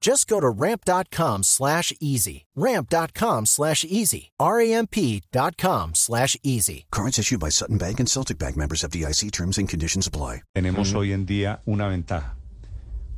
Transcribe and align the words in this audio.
Just 0.00 0.28
go 0.28 0.40
to 0.40 0.48
ramp.com 0.48 1.42
slash 1.42 1.92
easy. 2.00 2.46
Ramp.com 2.54 3.46
slash 3.46 3.84
easy. 3.84 4.30
R-A-M-P.com 4.38 5.94
slash 5.94 6.36
easy. 6.42 6.86
Cards 6.90 7.18
issued 7.18 7.40
by 7.40 7.50
Sutton 7.50 7.78
Bank 7.78 7.98
and 8.00 8.08
Celtic 8.08 8.38
Bank 8.38 8.56
members 8.56 8.84
of 8.84 8.90
DIC 8.90 9.32
terms 9.32 9.58
and 9.58 9.68
conditions 9.68 10.06
apply. 10.06 10.42
Tenemos 10.54 10.94
hoy 10.94 11.12
en 11.12 11.26
día 11.26 11.60
una 11.66 11.88
ventaja. 11.88 12.36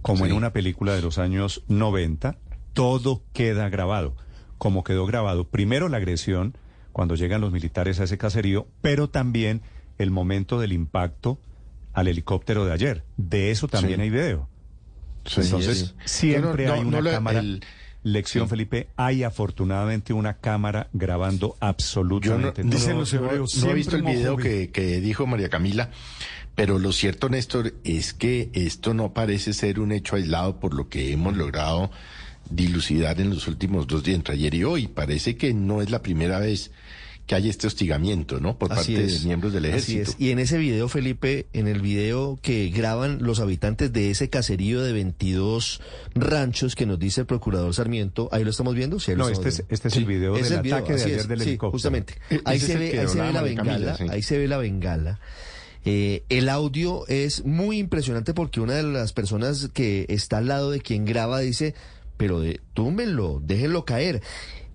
Como 0.03 0.25
en 0.25 0.33
una 0.33 0.53
película 0.53 0.95
de 0.95 1.03
los 1.03 1.19
años 1.19 1.63
90, 1.69 2.39
todo 2.73 3.23
queda 3.35 3.69
grabado. 3.69 4.17
Como 4.57 4.83
quedó 4.83 5.05
grabado, 5.05 5.49
primero 5.49 5.89
la 5.89 5.99
agresión 5.99 6.57
cuando 6.93 7.15
llegan 7.15 7.43
los 7.43 7.53
militares 7.53 8.01
a 8.01 8.05
ese 8.05 8.17
caserío, 8.17 8.67
pero 8.81 9.11
también 9.11 9.61
el 9.99 10.11
momento 10.11 10.59
del 10.59 10.73
impacto 10.73 11.39
al 11.93 12.09
helicóptero 12.09 12.65
de 12.65 12.73
ayer. 12.73 13.05
De 13.19 13.51
eso 13.51 13.69
también 13.69 14.01
hay 14.01 14.09
video. 14.09 14.49
Entonces, 15.25 15.95
siempre 16.05 16.69
hay 16.69 16.81
una 16.81 17.03
cámara. 17.03 17.43
Lección, 18.03 18.49
Felipe, 18.49 18.89
hay 18.97 19.25
afortunadamente 19.25 20.15
una 20.15 20.39
cámara 20.39 20.89
grabando 20.95 21.59
absolutamente 21.61 22.63
todo. 22.63 22.73
Dicen 22.73 22.97
los 22.99 23.13
hebreos, 23.13 23.63
no 23.63 23.71
he 23.71 23.75
visto 23.75 23.95
el 23.95 24.03
video 24.03 24.39
que, 24.39 24.71
que 24.71 25.03
dijo 25.03 25.27
María 25.27 25.51
Camila, 25.51 25.91
pero 26.55 26.79
lo 26.79 26.93
cierto, 26.93 27.29
Néstor, 27.29 27.75
es 27.85 28.15
que 28.15 28.49
esto 28.55 28.95
no 28.95 29.13
parece 29.13 29.53
ser 29.53 29.81
un 29.81 29.93
hecho 29.93 30.17
aislado 30.17 30.61
por 30.61 30.73
lo 30.73 30.89
que 30.89 31.13
hemos 31.13 31.37
logrado 31.37 31.91
dilucidar 32.49 33.21
en 33.21 33.31
los 33.31 33.47
últimos 33.49 33.87
dos 33.87 34.03
días, 34.03 34.17
entre 34.17 34.35
ayer 34.35 34.55
y 34.55 34.65
hoy. 34.65 34.89
Parece 34.89 35.37
que 35.37 35.53
no 35.53 35.83
es 35.83 35.91
la 35.91 36.01
primera 36.01 36.39
vez 36.39 36.71
que 37.31 37.37
hay 37.37 37.49
este 37.49 37.69
hostigamiento, 37.69 38.41
¿no? 38.41 38.59
Por 38.59 38.73
Así 38.73 38.95
parte 38.97 39.05
es. 39.07 39.21
de 39.21 39.27
miembros 39.29 39.53
del 39.53 39.67
Así 39.67 39.93
ejército. 39.99 40.11
es. 40.11 40.17
Y 40.19 40.33
en 40.33 40.41
ese 40.41 40.59
video, 40.59 40.89
Felipe, 40.89 41.47
en 41.53 41.69
el 41.69 41.81
video 41.81 42.41
que 42.43 42.71
graban 42.71 43.19
los 43.23 43.39
habitantes 43.39 43.93
de 43.93 44.11
ese 44.11 44.29
caserío 44.29 44.83
de 44.83 44.93
22 44.93 45.81
ranchos 46.17 46.75
que 46.75 46.87
nos 46.87 46.99
dice 46.99 47.21
el 47.21 47.29
procurador 47.29 47.73
Sarmiento, 47.73 48.29
ahí 48.33 48.43
lo 48.43 48.51
estamos 48.51 48.75
viendo. 48.75 48.99
Sí, 48.99 49.13
ahí 49.13 49.17
lo 49.17 49.23
No, 49.27 49.29
estamos 49.31 49.47
este 49.47 49.63
es, 49.63 49.69
este 49.71 49.87
es 49.89 49.97
el 49.97 50.07
video 50.07 50.35
Es 50.37 50.49
del 50.49 50.55
el 50.55 50.63
video, 50.63 50.77
ataque 50.79 50.93
de 50.95 50.99
así 50.99 51.05
ayer 51.11 51.21
es, 51.21 51.29
del 51.29 51.41
sí, 51.41 51.49
helicóptero. 51.51 51.71
justamente. 51.71 52.15
E- 52.31 52.41
Ahí 52.45 52.59
se 52.59 52.77
ve, 52.77 52.91
que 52.91 52.99
ahí 52.99 53.07
se 53.07 53.21
ve 53.21 53.33
la 53.33 53.41
Camila, 53.43 53.63
bengala, 53.63 53.97
sí. 53.97 54.05
ahí 54.11 54.23
se 54.23 54.37
ve 54.37 54.49
la 54.49 54.57
bengala. 54.59 55.21
Eh, 55.85 56.25
el 56.31 56.49
audio 56.49 57.07
es 57.07 57.45
muy 57.45 57.79
impresionante 57.79 58.35
porque 58.35 58.61
una 58.61 58.75
de 58.75 58.83
las 58.83 59.13
personas 59.13 59.71
que 59.73 60.05
está 60.09 60.39
al 60.39 60.49
lado 60.49 60.73
de 60.73 60.81
quien 60.81 61.05
graba 61.05 61.39
dice, 61.39 61.77
pero 62.17 62.41
de, 62.41 62.61
túmbenlo, 62.75 63.41
déjenlo 63.47 63.85
caer. 63.85 64.21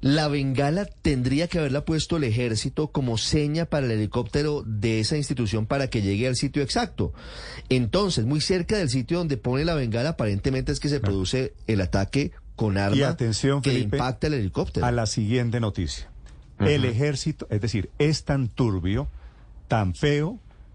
La 0.05 0.27
bengala 0.27 0.85
tendría 0.85 1.47
que 1.47 1.57
haberla 1.57 1.83
puesto 1.83 2.17
el 2.17 2.25
ejército 2.25 2.89
como 2.89 3.17
seña 3.17 3.65
para 3.65 3.87
el 3.87 3.91
helicóptero 3.91 4.61
de 4.63 4.99
esa 4.99 5.17
institución 5.17 5.65
para 5.65 5.89
que 5.89 6.03
llegue 6.03 6.27
al 6.27 6.35
sitio 6.35 6.61
exacto. 6.61 7.11
Entonces, 7.69 8.23
muy 8.23 8.39
cerca 8.39 8.77
del 8.77 8.91
sitio 8.91 9.17
donde 9.17 9.37
pone 9.37 9.65
la 9.65 9.73
bengala, 9.73 10.09
aparentemente 10.09 10.71
es 10.71 10.79
que 10.79 10.89
se 10.89 10.99
produce 10.99 11.55
el 11.65 11.81
ataque 11.81 12.33
con 12.55 12.77
arma 12.77 12.95
Y 12.95 13.01
atención, 13.01 13.63
que 13.63 13.71
Felipe, 13.71 13.97
impacta 13.97 14.27
el 14.27 14.35
helicóptero. 14.35 14.85
a 14.85 14.91
la 14.91 15.07
siguiente 15.07 15.59
noticia. 15.59 16.07
El 16.59 16.85
ejército, 16.85 17.47
es 17.49 17.61
decir, 17.61 17.89
es 17.97 18.25
tan 18.25 18.47
turbio, 18.47 19.09
tan 19.67 19.95
feo, 19.95 20.39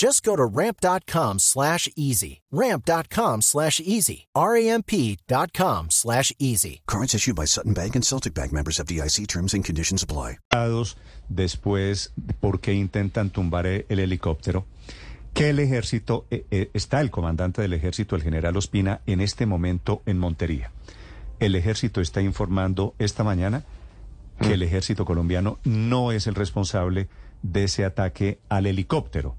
Just 0.00 0.24
go 0.24 0.34
to 0.34 0.46
ramp.com 0.46 1.38
slash 1.38 1.86
easy. 1.94 2.40
Ramp.com 2.50 3.42
slash 3.42 3.80
easy. 3.80 4.28
R-A-M-P.com 4.34 5.90
slash 5.90 6.32
easy. 6.38 6.80
Cards 6.86 7.14
issued 7.14 7.36
by 7.36 7.44
Sutton 7.44 7.74
Bank 7.74 7.96
and 7.96 8.02
Celtic 8.02 8.32
Bank 8.32 8.50
members 8.50 8.80
of 8.80 8.86
DIC 8.86 9.26
terms 9.28 9.52
and 9.52 9.62
conditions 9.62 10.02
apply. 10.02 10.38
después 11.28 12.12
de 12.16 12.32
por 12.32 12.60
qué 12.60 12.72
intentan 12.72 13.28
tumbar 13.28 13.66
e- 13.66 13.84
el 13.90 13.98
helicóptero, 13.98 14.64
que 15.34 15.50
el 15.50 15.58
ejército, 15.58 16.24
eh, 16.30 16.46
eh, 16.50 16.70
está 16.72 17.02
el 17.02 17.10
comandante 17.10 17.60
del 17.60 17.74
ejército, 17.74 18.16
el 18.16 18.22
general 18.22 18.56
Ospina, 18.56 19.02
en 19.06 19.20
este 19.20 19.44
momento 19.44 20.02
en 20.06 20.18
Montería. 20.18 20.72
El 21.40 21.54
ejército 21.54 22.00
está 22.00 22.22
informando 22.22 22.94
esta 22.98 23.22
mañana 23.22 23.64
que 24.40 24.54
el 24.54 24.62
ejército 24.62 25.04
colombiano 25.04 25.58
no 25.64 26.10
es 26.10 26.26
el 26.26 26.34
responsable 26.36 27.10
de 27.42 27.64
ese 27.64 27.84
ataque 27.84 28.38
al 28.48 28.64
helicóptero. 28.66 29.36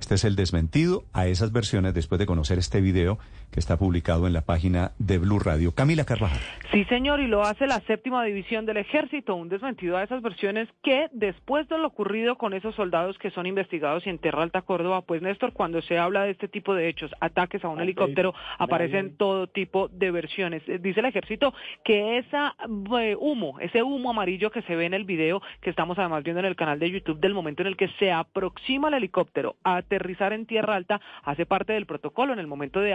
Este 0.00 0.14
es 0.14 0.24
el 0.24 0.34
desmentido 0.34 1.04
a 1.12 1.26
esas 1.26 1.52
versiones 1.52 1.92
después 1.92 2.18
de 2.18 2.26
conocer 2.26 2.58
este 2.58 2.80
video 2.80 3.18
que 3.50 3.60
está 3.60 3.76
publicado 3.76 4.26
en 4.26 4.32
la 4.32 4.42
página 4.42 4.92
de 4.98 5.18
Blue 5.18 5.38
Radio. 5.38 5.72
Camila 5.74 6.04
Carvajal. 6.04 6.40
Sí, 6.72 6.84
señor, 6.84 7.20
y 7.20 7.26
lo 7.26 7.42
hace 7.42 7.66
la 7.66 7.80
séptima 7.80 8.24
división 8.24 8.64
del 8.64 8.76
ejército, 8.76 9.34
un 9.34 9.48
desmentido 9.48 9.96
a 9.96 10.04
esas 10.04 10.22
versiones 10.22 10.68
que 10.82 11.08
después 11.12 11.68
de 11.68 11.78
lo 11.78 11.88
ocurrido 11.88 12.36
con 12.36 12.54
esos 12.54 12.74
soldados 12.76 13.18
que 13.18 13.30
son 13.30 13.46
investigados 13.46 14.06
en 14.06 14.18
Tierra 14.18 14.42
Alta, 14.42 14.62
Córdoba, 14.62 15.02
pues 15.02 15.20
Néstor, 15.22 15.52
cuando 15.52 15.82
se 15.82 15.98
habla 15.98 16.22
de 16.22 16.30
este 16.30 16.48
tipo 16.48 16.74
de 16.74 16.88
hechos, 16.88 17.10
ataques 17.20 17.64
a 17.64 17.68
un 17.68 17.80
helicóptero, 17.80 18.34
aparecen 18.58 19.16
todo 19.16 19.48
tipo 19.48 19.88
de 19.88 20.10
versiones. 20.10 20.62
Eh, 20.68 20.78
Dice 20.78 21.00
el 21.00 21.06
ejército 21.06 21.52
que 21.84 22.18
esa 22.18 22.54
eh, 23.00 23.16
humo, 23.18 23.58
ese 23.60 23.82
humo 23.82 24.10
amarillo 24.10 24.50
que 24.50 24.62
se 24.62 24.76
ve 24.76 24.86
en 24.86 24.94
el 24.94 25.04
video, 25.04 25.42
que 25.60 25.70
estamos 25.70 25.98
además 25.98 26.22
viendo 26.22 26.40
en 26.40 26.46
el 26.46 26.56
canal 26.56 26.78
de 26.78 26.90
YouTube 26.90 27.20
del 27.20 27.34
momento 27.34 27.62
en 27.62 27.68
el 27.68 27.76
que 27.76 27.88
se 27.98 28.12
aproxima 28.12 28.88
el 28.88 28.94
helicóptero 28.94 29.56
a 29.64 29.76
aterrizar 29.76 30.32
en 30.32 30.46
Tierra 30.46 30.76
Alta, 30.76 31.00
hace 31.24 31.46
parte 31.46 31.72
del 31.72 31.86
protocolo 31.86 32.32
en 32.32 32.38
el 32.38 32.46
momento 32.46 32.80
de 32.80 32.94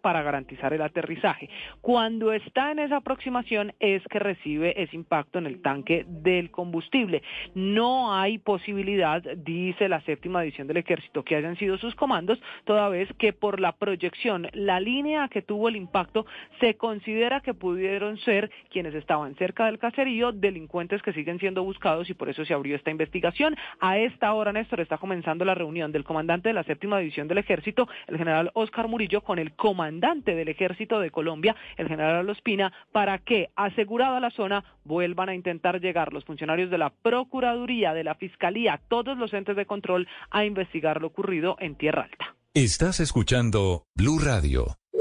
para 0.00 0.22
garantizar 0.22 0.72
el 0.72 0.82
aterrizaje. 0.82 1.48
Cuando 1.80 2.32
está 2.32 2.72
en 2.72 2.78
esa 2.80 2.96
aproximación 2.96 3.72
es 3.80 4.02
que 4.08 4.18
recibe 4.18 4.80
ese 4.82 4.96
impacto 4.96 5.38
en 5.38 5.46
el 5.46 5.62
tanque 5.62 6.04
del 6.06 6.50
combustible. 6.50 7.22
No 7.54 8.14
hay 8.14 8.38
posibilidad, 8.38 9.22
dice 9.36 9.88
la 9.88 10.00
séptima 10.02 10.42
división 10.42 10.66
del 10.66 10.78
ejército, 10.78 11.24
que 11.24 11.36
hayan 11.36 11.56
sido 11.56 11.78
sus 11.78 11.94
comandos, 11.94 12.40
toda 12.64 12.88
vez 12.88 13.08
que 13.18 13.32
por 13.32 13.60
la 13.60 13.72
proyección, 13.72 14.48
la 14.52 14.80
línea 14.80 15.28
que 15.28 15.42
tuvo 15.42 15.68
el 15.68 15.76
impacto, 15.76 16.26
se 16.60 16.76
considera 16.76 17.40
que 17.40 17.54
pudieron 17.54 18.18
ser 18.18 18.50
quienes 18.70 18.94
estaban 18.94 19.34
cerca 19.36 19.66
del 19.66 19.78
caserío, 19.78 20.32
delincuentes 20.32 21.02
que 21.02 21.12
siguen 21.12 21.38
siendo 21.38 21.62
buscados 21.62 22.10
y 22.10 22.14
por 22.14 22.28
eso 22.28 22.44
se 22.44 22.54
abrió 22.54 22.76
esta 22.76 22.90
investigación. 22.90 23.56
A 23.80 23.98
esta 23.98 24.32
hora, 24.34 24.52
Néstor, 24.52 24.80
está 24.80 24.98
comenzando 24.98 25.44
la 25.44 25.54
reunión 25.54 25.92
del 25.92 26.04
comandante 26.04 26.48
de 26.48 26.54
la 26.54 26.64
séptima 26.64 26.98
división 26.98 27.28
del 27.28 27.38
ejército, 27.38 27.88
el 28.06 28.18
general 28.18 28.50
Oscar 28.54 28.88
Murillo, 28.88 29.22
con 29.22 29.37
el 29.38 29.54
comandante 29.54 30.34
del 30.34 30.48
ejército 30.48 31.00
de 31.00 31.10
Colombia, 31.10 31.56
el 31.76 31.88
general 31.88 32.28
Ospina, 32.28 32.72
para 32.92 33.18
que, 33.18 33.50
asegurada 33.56 34.20
la 34.20 34.30
zona, 34.30 34.64
vuelvan 34.84 35.28
a 35.28 35.34
intentar 35.34 35.80
llegar 35.80 36.12
los 36.12 36.24
funcionarios 36.24 36.70
de 36.70 36.78
la 36.78 36.90
Procuraduría, 36.90 37.94
de 37.94 38.04
la 38.04 38.14
Fiscalía, 38.14 38.80
todos 38.88 39.16
los 39.16 39.32
entes 39.32 39.56
de 39.56 39.66
control 39.66 40.08
a 40.30 40.44
investigar 40.44 41.00
lo 41.00 41.08
ocurrido 41.08 41.56
en 41.60 41.76
Tierra 41.76 42.02
Alta. 42.02 42.34
Estás 42.54 42.98
escuchando 43.00 43.84
Blue 43.94 44.18
Radio. 44.18 44.78